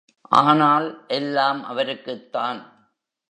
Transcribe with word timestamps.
ஆனால், 0.31 1.05
எல்லாம் 1.07 1.63
அவருக்குத்தான். 1.65 2.61